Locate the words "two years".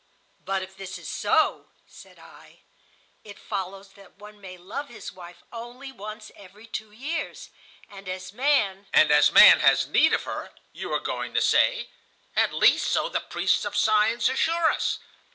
6.65-7.51